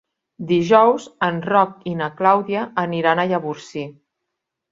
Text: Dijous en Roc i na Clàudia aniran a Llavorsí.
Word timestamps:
Dijous 0.51 1.03
en 1.27 1.35
Roc 1.49 1.75
i 1.91 1.93
na 2.01 2.09
Clàudia 2.21 2.65
aniran 2.85 3.21
a 3.25 3.29
Llavorsí. 3.33 3.87